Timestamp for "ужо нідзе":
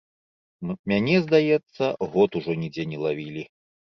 2.39-2.83